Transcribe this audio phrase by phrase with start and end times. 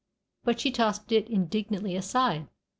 [0.43, 2.47] But she tossed it indignantly aside.